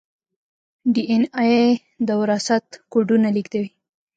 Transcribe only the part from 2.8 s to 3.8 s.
کوډونه لیږدوي